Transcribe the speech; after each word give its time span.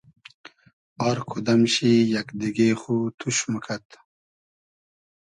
آر 1.07 1.17
کودئم 1.29 1.61
شی 1.73 1.91
یئگ 2.13 2.27
دیگې 2.39 2.69
خو 2.81 2.95
توش 3.17 3.37
موکئد 3.51 3.87